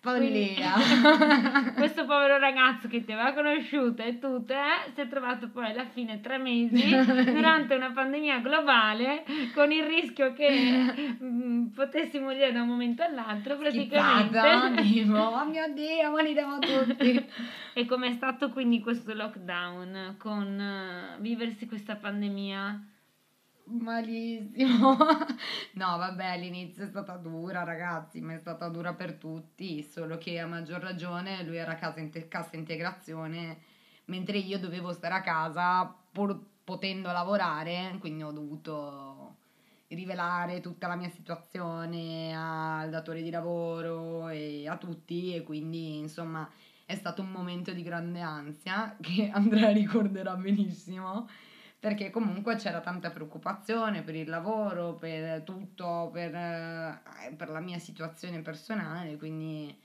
Cioè, 0.02 0.14
follia. 0.14 0.74
questo 1.78 2.06
povero 2.06 2.40
ragazzo 2.40 2.88
che 2.88 3.06
ti 3.06 3.12
aveva 3.12 3.34
conosciuto 3.34 4.02
e 4.02 4.18
tutte, 4.18 4.56
eh, 4.56 4.92
si 4.96 5.02
è 5.02 5.08
trovato 5.08 5.50
poi 5.50 5.70
alla 5.70 5.86
fine 5.86 6.20
tre 6.22 6.40
mesi 6.40 6.90
durante 7.32 7.76
una 7.76 7.92
pandemia 7.92 8.40
globale 8.40 9.24
con 9.54 9.72
il 9.72 9.84
rischio 9.84 10.34
che 10.34 10.50
mh, 10.50 11.24
mm, 11.24 11.66
potessi 11.68 12.18
morire 12.18 12.52
da 12.52 12.64
un 12.64 12.70
momento 12.70 13.04
all'altro 13.04 13.58
praticamente. 13.58 14.40
Oh 15.12 15.46
mio 15.46 15.72
Dio, 15.74 16.10
moriremo 16.10 16.58
tutti. 16.60 17.26
e 17.74 17.86
com'è 17.86 18.12
stato 18.12 18.50
quindi 18.50 18.80
questo 18.80 19.14
lockdown 19.14 20.16
con 20.18 21.18
uh, 21.18 21.22
viversi 21.22 21.68
questa 21.68 21.96
pandemia? 21.96 22.91
Malissimo. 23.80 24.98
No, 25.74 25.98
vabbè, 25.98 26.26
all'inizio 26.26 26.84
è 26.84 26.88
stata 26.88 27.16
dura, 27.16 27.64
ragazzi, 27.64 28.20
ma 28.22 28.34
è 28.34 28.38
stata 28.38 28.68
dura 28.68 28.94
per 28.94 29.14
tutti, 29.14 29.82
solo 29.84 30.18
che 30.18 30.38
a 30.40 30.46
maggior 30.46 30.82
ragione 30.82 31.44
lui 31.44 31.56
era 31.58 31.72
a 31.72 31.76
casa 31.76 32.00
in 32.02 32.12
te- 32.12 32.28
cassa 32.28 32.58
integrazione, 32.58 33.62
mentre 34.06 34.38
io 34.38 34.60
dovevo 34.60 34.92
stare 34.92 35.14
a 35.16 35.22
casa 35.22 35.86
pur 36.12 36.38
potendo 36.64 37.12
lavorare, 37.12 37.96
quindi 38.00 38.24
ho 38.24 38.32
dovuto 38.32 39.38
rivelare 39.88 40.60
tutta 40.62 40.88
la 40.88 40.96
mia 40.96 41.10
situazione 41.10 42.34
al 42.36 42.90
datore 42.90 43.22
di 43.22 43.30
lavoro 43.30 44.30
e 44.30 44.68
a 44.68 44.78
tutti 44.78 45.36
e 45.36 45.44
quindi 45.44 45.98
insomma 45.98 46.50
è 46.86 46.96
stato 46.96 47.22
un 47.22 47.30
momento 47.32 47.74
di 47.74 47.84
grande 47.84 48.22
ansia 48.22 48.96
che 49.02 49.30
Andrea 49.34 49.72
ricorderà 49.72 50.36
benissimo 50.36 51.28
perché 51.82 52.12
comunque 52.12 52.58
c'era 52.58 52.80
tanta 52.80 53.10
preoccupazione 53.10 54.04
per 54.04 54.14
il 54.14 54.30
lavoro, 54.30 54.94
per 54.94 55.42
tutto, 55.42 56.12
per, 56.14 56.32
eh, 56.36 57.02
per 57.36 57.50
la 57.50 57.60
mia 57.60 57.80
situazione 57.80 58.40
personale, 58.42 59.18
quindi... 59.18 59.76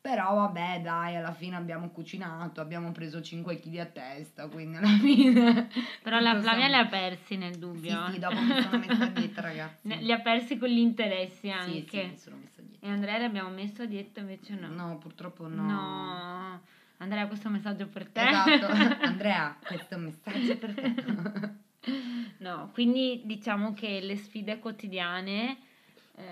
Però 0.00 0.34
vabbè, 0.34 0.80
dai, 0.80 1.16
alla 1.16 1.34
fine 1.34 1.56
abbiamo 1.56 1.90
cucinato, 1.90 2.62
abbiamo 2.62 2.90
preso 2.90 3.20
5 3.20 3.60
kg 3.60 3.76
a 3.80 3.84
testa, 3.84 4.48
quindi 4.48 4.78
alla 4.78 4.96
fine... 4.96 5.68
Però 6.02 6.18
la 6.20 6.40
Flavia 6.40 6.68
li 6.68 6.74
ha 6.76 6.86
persi 6.86 7.36
nel 7.36 7.58
dubbio. 7.58 8.06
Sì, 8.06 8.12
sì, 8.12 8.18
dopo 8.18 8.40
mi 8.40 8.62
sono 8.62 8.78
messa 8.78 9.04
a 9.04 9.08
dieta, 9.08 9.40
ragazzi. 9.44 9.98
li 9.98 10.12
ha 10.12 10.20
persi 10.20 10.56
con 10.56 10.70
gli 10.70 10.78
interessi 10.78 11.50
anche. 11.50 11.82
Sì, 11.82 11.86
sì, 11.86 12.06
mi 12.06 12.16
sono 12.16 12.36
messa 12.36 12.62
a 12.62 12.64
dieta. 12.64 12.86
E 12.86 12.88
Andrea 12.88 13.18
li 13.18 13.24
abbiamo 13.24 13.50
messo 13.50 13.82
a 13.82 13.84
dieta 13.84 14.20
invece 14.20 14.54
no. 14.54 14.68
No, 14.68 14.96
purtroppo 14.96 15.46
no. 15.46 15.66
No. 15.66 16.60
Andrea, 17.00 17.26
questo 17.26 17.48
messaggio 17.48 17.86
per 17.86 18.08
te. 18.08 18.20
Esatto, 18.20 18.66
Andrea, 19.06 19.56
questo 19.66 19.96
messaggio 19.96 20.58
per 20.58 20.74
te. 20.74 21.92
no, 22.38 22.70
quindi 22.72 23.22
diciamo 23.24 23.72
che 23.72 24.00
le 24.00 24.16
sfide 24.16 24.58
quotidiane, 24.58 25.56
eh, 26.16 26.24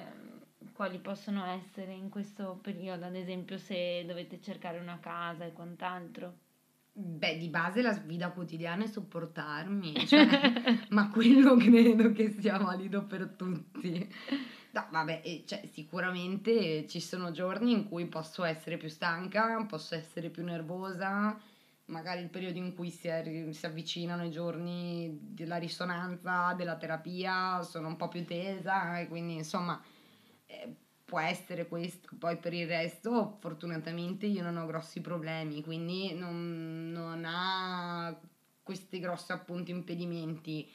quali 0.75 0.98
possono 0.98 1.46
essere 1.46 1.94
in 1.94 2.10
questo 2.10 2.58
periodo, 2.60 3.06
ad 3.06 3.16
esempio 3.16 3.56
se 3.56 4.04
dovete 4.06 4.42
cercare 4.42 4.78
una 4.78 4.98
casa 5.00 5.46
e 5.46 5.54
quant'altro? 5.54 6.34
Beh, 6.92 7.38
di 7.38 7.48
base 7.48 7.80
la 7.80 7.94
sfida 7.94 8.30
quotidiana 8.30 8.84
è 8.84 8.88
sopportarmi, 8.88 10.06
cioè, 10.06 10.26
ma 10.90 11.08
quello 11.08 11.56
credo 11.56 12.12
che 12.12 12.30
sia 12.30 12.58
valido 12.58 13.04
per 13.04 13.28
tutti. 13.37 14.06
No, 14.78 14.87
vabbè, 14.92 15.42
cioè, 15.44 15.66
sicuramente 15.73 16.87
ci 16.87 17.00
sono 17.00 17.32
giorni 17.32 17.73
in 17.73 17.88
cui 17.88 18.06
posso 18.06 18.44
essere 18.44 18.76
più 18.76 18.88
stanca, 18.88 19.64
posso 19.64 19.97
essere 19.97 20.28
più 20.30 20.44
nervosa, 20.44 21.37
magari 21.87 22.20
il 22.20 22.28
periodo 22.28 22.58
in 22.58 22.75
cui 22.76 22.90
si, 22.90 23.08
è, 23.08 23.49
si 23.50 23.66
avvicinano 23.66 24.25
i 24.25 24.30
giorni 24.30 25.18
della 25.20 25.56
risonanza, 25.56 26.54
della 26.54 26.76
terapia, 26.76 27.61
sono 27.62 27.88
un 27.88 27.97
po' 27.97 28.06
più 28.06 28.25
tesa 28.25 29.00
e 29.00 29.08
quindi 29.08 29.35
insomma 29.35 29.82
eh, 30.47 30.73
può 31.04 31.18
essere 31.18 31.66
questo. 31.66 32.11
Poi 32.16 32.37
per 32.37 32.54
il 32.54 32.68
resto 32.68 33.37
fortunatamente 33.40 34.26
io 34.26 34.44
non 34.44 34.58
ho 34.58 34.66
grossi 34.66 35.00
problemi, 35.00 35.61
quindi 35.64 36.14
non, 36.14 36.92
non 36.92 37.25
ha 37.26 38.16
questi 38.62 39.00
grossi 39.00 39.32
appunto 39.32 39.73
impedimenti 39.73 40.70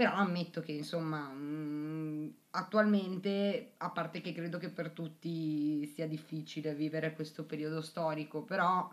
però 0.00 0.14
ammetto 0.14 0.62
che 0.62 0.72
insomma 0.72 1.30
mm, 1.30 2.28
attualmente, 2.52 3.72
a 3.76 3.90
parte 3.90 4.22
che 4.22 4.32
credo 4.32 4.56
che 4.56 4.70
per 4.70 4.92
tutti 4.92 5.84
sia 5.88 6.08
difficile 6.08 6.74
vivere 6.74 7.12
questo 7.12 7.44
periodo 7.44 7.82
storico, 7.82 8.40
però 8.40 8.90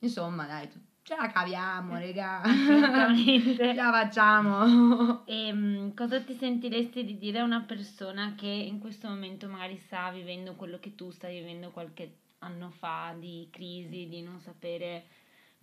insomma 0.00 0.46
dai, 0.46 0.68
ce 1.02 1.16
la 1.16 1.32
caviamo, 1.32 1.94
raga. 1.94 2.42
ce 3.16 3.72
la 3.72 3.90
facciamo. 3.90 5.24
E 5.24 5.52
um, 5.52 5.94
cosa 5.94 6.20
ti 6.20 6.34
sentiresti 6.34 7.02
di 7.02 7.16
dire 7.16 7.38
a 7.38 7.44
una 7.44 7.62
persona 7.62 8.34
che 8.36 8.46
in 8.46 8.78
questo 8.78 9.08
momento 9.08 9.48
magari 9.48 9.78
sta 9.78 10.10
vivendo 10.10 10.52
quello 10.54 10.78
che 10.78 10.94
tu 10.96 11.10
stai 11.12 11.38
vivendo 11.38 11.70
qualche 11.70 12.16
anno 12.40 12.68
fa 12.68 13.16
di 13.18 13.48
crisi, 13.50 14.06
di 14.06 14.20
non 14.20 14.38
sapere 14.38 15.04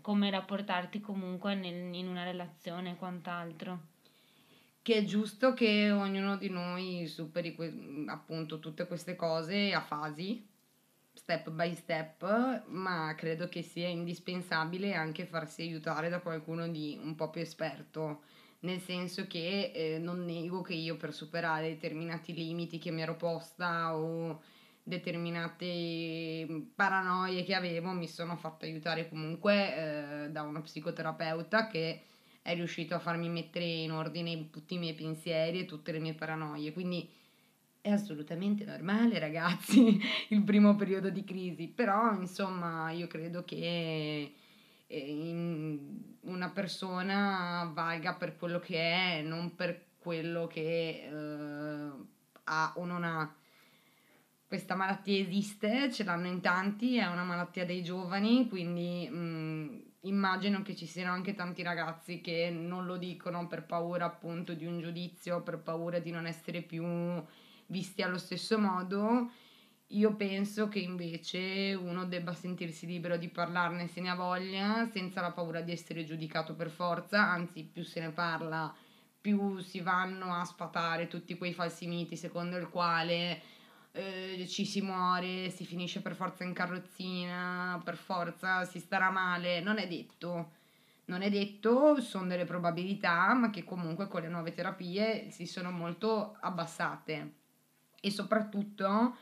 come 0.01 0.31
rapportarti 0.31 0.99
comunque 0.99 1.53
nel, 1.53 1.93
in 1.93 2.07
una 2.07 2.23
relazione 2.23 2.93
e 2.93 2.95
quant'altro? 2.95 3.95
Che 4.87 4.99
è 4.99 5.03
giusto 5.03 5.53
che 5.53 5.91
ognuno 5.91 6.37
di 6.37 6.49
noi 6.49 7.07
superi 7.07 7.53
que- 7.53 8.05
appunto 8.07 8.57
tutte 8.59 8.87
queste 8.87 9.17
cose 9.17 9.73
a 9.73 9.81
fasi, 9.81 10.47
step 11.11 11.49
by 11.49 11.75
step, 11.75 12.67
ma 12.67 13.13
credo 13.17 13.49
che 13.49 13.63
sia 13.63 13.89
indispensabile 13.89 14.93
anche 14.93 15.25
farsi 15.25 15.63
aiutare 15.63 16.07
da 16.07 16.21
qualcuno 16.21 16.69
di 16.69 16.97
un 17.03 17.15
po' 17.15 17.29
più 17.29 17.41
esperto, 17.41 18.21
nel 18.59 18.79
senso 18.79 19.27
che 19.27 19.73
eh, 19.75 19.97
non 19.99 20.23
nego 20.23 20.61
che 20.61 20.75
io 20.75 20.95
per 20.95 21.13
superare 21.13 21.67
determinati 21.67 22.33
limiti 22.33 22.77
che 22.77 22.91
mi 22.91 23.01
ero 23.01 23.17
posta 23.17 23.93
o 23.93 24.41
determinate 24.83 26.47
paranoie 26.73 27.43
che 27.43 27.55
avevo 27.55 27.91
mi 27.91 28.07
sono 28.07 28.37
fatta 28.37 28.65
aiutare 28.65 29.09
comunque 29.09 30.23
eh, 30.23 30.29
da 30.29 30.43
uno 30.43 30.61
psicoterapeuta 30.61 31.67
che 31.67 32.03
è 32.47 32.55
riuscito 32.55 32.95
a 32.95 32.99
farmi 32.99 33.27
mettere 33.27 33.65
in 33.65 33.91
ordine 33.91 34.49
tutti 34.49 34.75
i 34.75 34.77
miei 34.77 34.93
pensieri 34.93 35.59
e 35.59 35.65
tutte 35.65 35.91
le 35.91 35.99
mie 35.99 36.13
paranoie. 36.13 36.71
Quindi 36.71 37.05
è 37.81 37.91
assolutamente 37.91 38.63
normale, 38.63 39.19
ragazzi, 39.19 39.99
il 40.29 40.41
primo 40.43 40.73
periodo 40.77 41.09
di 41.09 41.25
crisi. 41.25 41.67
Però, 41.67 42.13
insomma, 42.13 42.89
io 42.91 43.07
credo 43.07 43.43
che 43.43 44.33
eh, 44.87 45.79
una 46.21 46.49
persona 46.51 47.69
valga 47.73 48.13
per 48.13 48.37
quello 48.37 48.59
che 48.59 48.77
è, 48.79 49.21
non 49.23 49.53
per 49.53 49.87
quello 49.97 50.47
che 50.47 51.05
eh, 51.05 51.91
ha 52.45 52.73
o 52.77 52.85
non 52.85 53.03
ha. 53.03 53.35
Questa 54.47 54.75
malattia 54.75 55.19
esiste, 55.19 55.91
ce 55.91 56.05
l'hanno 56.05 56.27
in 56.27 56.39
tanti, 56.39 56.95
è 56.95 57.05
una 57.07 57.25
malattia 57.25 57.65
dei 57.65 57.83
giovani, 57.83 58.47
quindi 58.47 59.09
mh, 59.09 59.17
mm, 59.17 59.79
immagino 60.07 60.61
che 60.61 60.75
ci 60.75 60.85
siano 60.85 61.11
anche 61.11 61.33
tanti 61.33 61.63
ragazzi 61.63 62.21
che 62.21 62.49
non 62.49 62.85
lo 62.85 62.97
dicono 62.97 63.47
per 63.47 63.65
paura 63.65 64.05
appunto 64.05 64.53
di 64.53 64.65
un 64.65 64.79
giudizio, 64.79 65.41
per 65.41 65.59
paura 65.59 65.99
di 65.99 66.11
non 66.11 66.25
essere 66.25 66.61
più 66.61 66.85
visti 67.67 68.01
allo 68.01 68.17
stesso 68.17 68.57
modo. 68.57 69.31
Io 69.91 70.15
penso 70.15 70.67
che 70.67 70.79
invece 70.79 71.73
uno 71.73 72.05
debba 72.05 72.33
sentirsi 72.33 72.85
libero 72.85 73.17
di 73.17 73.29
parlarne 73.29 73.87
se 73.87 74.01
ne 74.01 74.09
ha 74.09 74.15
voglia, 74.15 74.85
senza 74.91 75.21
la 75.21 75.31
paura 75.31 75.61
di 75.61 75.71
essere 75.71 76.03
giudicato 76.03 76.55
per 76.55 76.69
forza, 76.69 77.21
anzi 77.21 77.63
più 77.63 77.83
se 77.83 78.01
ne 78.01 78.11
parla, 78.11 78.73
più 79.19 79.59
si 79.59 79.79
vanno 79.79 80.33
a 80.33 80.43
sfatare 80.43 81.07
tutti 81.07 81.37
quei 81.37 81.53
falsi 81.53 81.87
miti 81.87 82.17
secondo 82.17 82.57
il 82.57 82.69
quale 82.69 83.41
eh, 83.97 84.45
ci 84.47 84.63
si 84.63 84.81
muore, 84.81 85.49
si 85.49 85.65
finisce 85.65 86.01
per 86.01 86.13
forza 86.13 86.43
in 86.43 86.53
carrozzina, 86.53 87.81
per 87.83 87.95
forza 87.95 88.63
si 88.63 88.79
starà 88.79 89.09
male, 89.09 89.59
non 89.61 89.79
è 89.79 89.87
detto. 89.87 90.51
Non 91.05 91.21
è 91.21 91.29
detto, 91.29 91.99
sono 92.01 92.27
delle 92.27 92.45
probabilità, 92.45 93.33
ma 93.33 93.49
che 93.49 93.63
comunque 93.63 94.07
con 94.07 94.21
le 94.21 94.27
nuove 94.27 94.53
terapie 94.53 95.31
si 95.31 95.45
sono 95.45 95.71
molto 95.71 96.35
abbassate. 96.41 97.33
E 97.99 98.11
soprattutto 98.11 99.15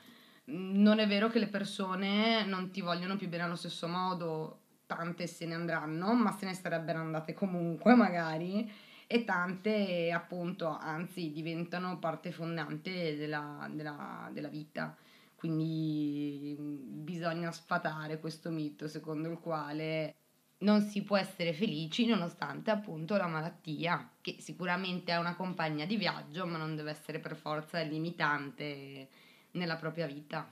non 0.46 1.00
è 1.00 1.08
vero 1.08 1.30
che 1.30 1.40
le 1.40 1.48
persone 1.48 2.44
non 2.46 2.72
ti 2.72 2.82
vogliono 2.82 3.16
più 3.16 3.30
bene 3.30 3.44
allo 3.44 3.56
stesso 3.56 3.88
modo, 3.88 4.62
tante 4.88 5.28
se 5.28 5.46
ne 5.46 5.54
andranno, 5.54 6.14
ma 6.14 6.32
se 6.32 6.46
ne 6.46 6.54
sarebbero 6.54 7.00
andate 7.00 7.34
comunque 7.34 7.96
magari 7.96 8.70
e 9.08 9.24
tante 9.24 10.12
appunto 10.12 10.68
anzi 10.68 11.32
diventano 11.32 12.00
parte 12.00 12.32
fondante 12.32 13.16
della, 13.16 13.70
della, 13.72 14.30
della 14.32 14.48
vita. 14.48 14.96
Quindi 15.36 16.56
bisogna 16.60 17.52
sfatare 17.52 18.20
questo 18.20 18.50
mito 18.50 18.88
secondo 18.88 19.30
il 19.30 19.40
quale 19.40 20.16
non 20.60 20.82
si 20.82 21.04
può 21.04 21.18
essere 21.18 21.54
felici 21.54 22.06
nonostante 22.06 22.72
appunto 22.72 23.18
la 23.18 23.28
malattia, 23.28 24.10
che 24.22 24.38
sicuramente 24.40 25.12
è 25.12 25.18
una 25.18 25.36
compagna 25.36 25.86
di 25.86 25.98
viaggio, 25.98 26.46
ma 26.48 26.58
non 26.58 26.76
deve 26.76 26.92
essere 26.92 27.20
per 27.20 27.36
forza 27.36 27.82
limitante 27.82 29.10
nella 29.52 29.76
propria 29.76 30.08
vita. 30.08 30.52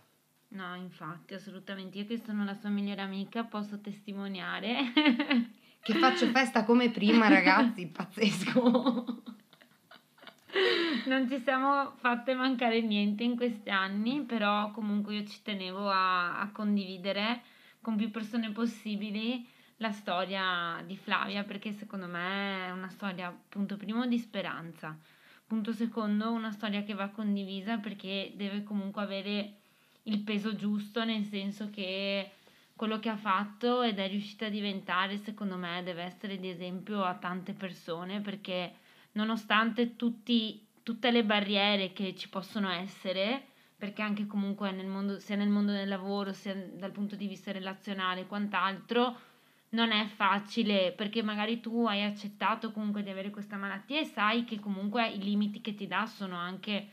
No, 0.50 0.76
infatti, 0.76 1.34
assolutamente. 1.34 1.98
Io 1.98 2.06
che 2.06 2.22
sono 2.24 2.44
la 2.44 2.54
sua 2.54 2.70
migliore 2.70 3.02
amica 3.02 3.44
posso 3.44 3.80
testimoniare. 3.80 4.94
che 5.84 5.94
faccio 5.96 6.28
festa 6.28 6.64
come 6.64 6.90
prima, 6.90 7.28
ragazzi, 7.28 7.86
pazzesco. 7.92 9.24
Non 11.08 11.28
ci 11.28 11.40
siamo 11.40 11.92
fatte 11.98 12.34
mancare 12.34 12.82
niente 12.82 13.24
in 13.24 13.36
questi 13.36 13.70
anni, 13.70 14.22
però 14.22 14.72
comunque 14.72 15.16
io 15.16 15.26
ci 15.26 15.42
tenevo 15.42 15.90
a, 15.90 16.40
a 16.40 16.52
condividere 16.52 17.42
con 17.82 17.98
più 17.98 18.10
persone 18.10 18.52
possibili 18.52 19.46
la 19.78 19.92
storia 19.92 20.82
di 20.86 20.96
Flavia 20.96 21.44
perché 21.44 21.74
secondo 21.74 22.08
me 22.08 22.68
è 22.68 22.72
una 22.72 22.90
storia, 22.90 23.36
punto 23.50 23.76
primo, 23.76 24.06
di 24.06 24.18
speranza, 24.18 24.98
punto 25.46 25.74
secondo, 25.74 26.32
una 26.32 26.52
storia 26.52 26.84
che 26.84 26.94
va 26.94 27.10
condivisa 27.10 27.78
perché 27.78 28.32
deve 28.36 28.64
comunque 28.64 29.02
avere 29.02 29.56
il 30.04 30.20
peso 30.20 30.56
giusto, 30.56 31.04
nel 31.04 31.26
senso 31.26 31.70
che 31.70 32.32
quello 32.84 33.00
che 33.00 33.08
ha 33.08 33.16
fatto 33.16 33.82
ed 33.82 33.98
è 33.98 34.10
riuscita 34.10 34.48
a 34.48 34.50
diventare, 34.50 35.16
secondo 35.16 35.56
me, 35.56 35.82
deve 35.86 36.04
essere 36.04 36.38
di 36.38 36.50
esempio 36.50 37.02
a 37.02 37.14
tante 37.14 37.54
persone 37.54 38.20
perché 38.20 38.74
nonostante 39.14 39.96
tutti, 39.96 40.68
tutte 40.84 41.10
le 41.10 41.24
barriere 41.24 41.94
che 41.94 42.14
ci 42.14 42.28
possono 42.28 42.70
essere, 42.70 43.42
perché 43.78 44.02
anche 44.02 44.28
comunque 44.28 44.72
nel 44.72 44.88
mondo, 44.88 45.18
sia 45.20 45.38
nel 45.38 45.48
mondo 45.48 45.72
del 45.72 45.88
lavoro, 45.88 46.34
sia 46.34 46.54
dal 46.54 46.92
punto 46.92 47.16
di 47.16 47.26
vista 47.26 47.54
relazionale 47.54 48.22
e 48.22 48.28
quant'altro, 48.28 49.18
non 49.70 49.94
è 49.94 50.06
facile 50.08 50.92
perché 50.92 51.24
magari 51.24 51.62
tu 51.62 51.86
hai 51.86 52.04
accettato 52.04 52.74
comunque 52.74 53.02
di 53.02 53.10
avere 53.10 53.30
questa 53.30 53.56
malattia 53.56 54.02
e 54.02 54.06
sai 54.06 54.44
che 54.44 54.60
comunque 54.60 55.08
i 55.08 55.24
limiti 55.24 55.62
che 55.62 55.74
ti 55.74 55.88
dà 55.88 56.06
sono 56.06 56.36
anche 56.36 56.90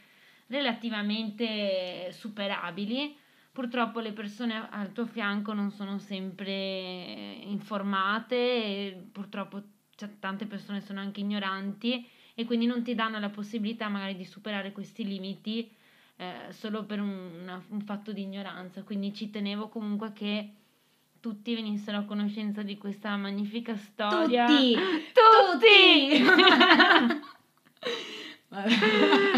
relativamente 0.47 2.13
superabili. 2.13 3.20
Purtroppo 3.53 4.01
le 4.01 4.13
persone 4.13 4.69
al 4.71 4.93
tuo 4.93 5.07
fianco 5.07 5.53
non 5.53 5.71
sono 5.73 5.99
sempre 5.99 6.53
informate 7.43 8.37
e 8.37 9.09
purtroppo 9.11 9.61
tante 10.19 10.47
persone 10.47 10.81
sono 10.81 11.01
anche 11.01 11.21
ignoranti 11.21 12.09
e 12.35 12.45
quindi 12.45 12.67
non 12.67 12.83
ti 12.83 12.95
danno 12.95 13.19
la 13.19 13.29
possibilità 13.29 13.89
magari 13.89 14.17
di 14.17 14.25
superare 14.25 14.73
questi 14.73 15.05
limiti 15.05 15.69
eh, 16.17 16.53
solo 16.53 16.85
per 16.85 17.01
un, 17.01 17.41
una, 17.43 17.63
un 17.69 17.81
fatto 17.81 18.13
di 18.13 18.23
ignoranza. 18.23 18.83
Quindi 18.83 19.13
ci 19.13 19.31
tenevo 19.31 19.69
comunque 19.69 20.13
che 20.13 20.53
tutti 21.19 21.55
venissero 21.55 21.99
a 21.99 22.05
conoscenza 22.05 22.63
di 22.63 22.79
questa 22.79 23.17
magnifica 23.17 23.77
storia. 23.77 24.47
Tutti! 24.47 24.77
Tutti! 25.13 26.25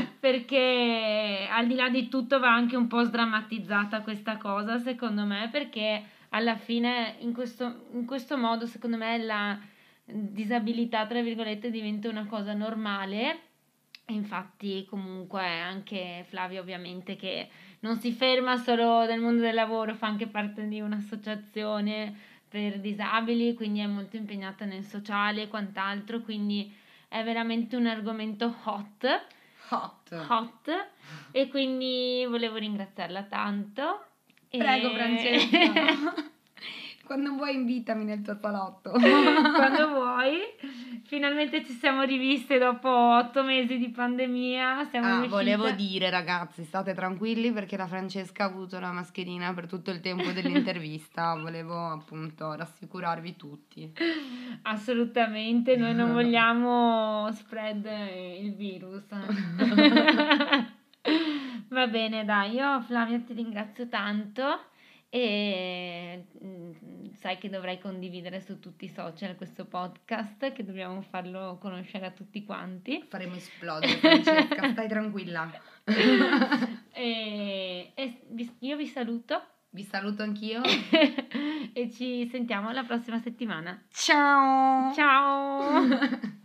perché 0.22 1.48
al 1.50 1.66
di 1.66 1.74
là 1.74 1.88
di 1.88 2.08
tutto 2.08 2.38
va 2.38 2.54
anche 2.54 2.76
un 2.76 2.86
po' 2.86 3.02
sdrammatizzata 3.02 4.02
questa 4.02 4.36
cosa, 4.36 4.78
secondo 4.78 5.24
me, 5.24 5.48
perché 5.50 6.00
alla 6.28 6.54
fine 6.54 7.16
in 7.18 7.32
questo, 7.32 7.86
in 7.90 8.06
questo 8.06 8.38
modo, 8.38 8.66
secondo 8.66 8.96
me, 8.96 9.18
la 9.18 9.58
disabilità, 10.04 11.06
tra 11.06 11.20
virgolette, 11.20 11.72
diventa 11.72 12.08
una 12.08 12.26
cosa 12.26 12.54
normale. 12.54 13.40
Infatti, 14.10 14.86
comunque, 14.88 15.44
anche 15.44 16.24
Flavia, 16.28 16.60
ovviamente, 16.60 17.16
che 17.16 17.48
non 17.80 17.98
si 17.98 18.12
ferma 18.12 18.56
solo 18.58 19.04
nel 19.04 19.18
mondo 19.18 19.40
del 19.40 19.54
lavoro, 19.54 19.96
fa 19.96 20.06
anche 20.06 20.28
parte 20.28 20.68
di 20.68 20.80
un'associazione 20.80 22.16
per 22.48 22.78
disabili, 22.78 23.54
quindi 23.54 23.80
è 23.80 23.86
molto 23.86 24.14
impegnata 24.14 24.66
nel 24.66 24.84
sociale 24.84 25.42
e 25.42 25.48
quant'altro, 25.48 26.20
quindi 26.20 26.72
è 27.08 27.24
veramente 27.24 27.74
un 27.74 27.86
argomento 27.86 28.54
hot. 28.62 29.40
Hot. 29.74 30.14
Hot. 30.28 30.70
E 31.30 31.48
quindi 31.48 32.26
volevo 32.28 32.56
ringraziarla 32.56 33.22
tanto. 33.24 34.04
Prego, 34.48 34.90
e... 34.90 34.94
Francesca. 34.94 36.30
Quando 37.04 37.32
vuoi 37.34 37.54
invitami 37.54 38.04
nel 38.04 38.22
tuo 38.22 38.34
salotto. 38.34 38.90
Quando 38.94 39.88
vuoi. 39.88 40.38
Finalmente 41.04 41.64
ci 41.64 41.72
siamo 41.72 42.02
riviste 42.02 42.58
dopo 42.58 42.88
otto 42.88 43.42
mesi 43.42 43.76
di 43.76 43.90
pandemia. 43.90 44.86
Siamo 44.90 45.24
ah, 45.24 45.26
volevo 45.26 45.70
dire 45.72 46.08
ragazzi, 46.10 46.64
state 46.64 46.94
tranquilli 46.94 47.52
perché 47.52 47.76
la 47.76 47.86
Francesca 47.86 48.44
ha 48.44 48.46
avuto 48.46 48.78
la 48.78 48.92
mascherina 48.92 49.52
per 49.52 49.66
tutto 49.66 49.90
il 49.90 50.00
tempo 50.00 50.30
dell'intervista. 50.30 51.34
volevo 51.40 51.90
appunto 51.90 52.54
rassicurarvi 52.54 53.36
tutti. 53.36 53.92
Assolutamente, 54.62 55.76
noi 55.76 55.94
non 55.94 56.12
vogliamo 56.14 57.30
spread 57.32 57.84
il 58.40 58.54
virus. 58.54 59.04
Va 61.68 61.86
bene, 61.86 62.24
dai, 62.24 62.52
io 62.52 62.80
Flavia 62.82 63.18
ti 63.18 63.32
ringrazio 63.32 63.88
tanto 63.88 64.70
e 65.14 66.24
mm, 66.42 66.70
sai 67.20 67.36
che 67.36 67.50
dovrai 67.50 67.78
condividere 67.78 68.40
su 68.40 68.58
tutti 68.58 68.86
i 68.86 68.88
social 68.88 69.36
questo 69.36 69.66
podcast, 69.66 70.52
che 70.54 70.64
dobbiamo 70.64 71.02
farlo 71.02 71.58
conoscere 71.60 72.06
a 72.06 72.10
tutti 72.12 72.42
quanti. 72.46 73.04
Faremo 73.10 73.34
esplodere, 73.34 73.92
Francesca, 74.00 74.70
stai 74.70 74.88
tranquilla. 74.88 75.52
e, 76.92 77.92
e 77.94 78.22
io 78.60 78.76
vi 78.78 78.86
saluto. 78.86 79.42
Vi 79.68 79.82
saluto 79.82 80.22
anch'io. 80.22 80.62
e 81.74 81.90
ci 81.90 82.26
sentiamo 82.28 82.70
la 82.70 82.84
prossima 82.84 83.18
settimana. 83.18 83.84
Ciao! 83.90 84.94
Ciao! 84.94 86.40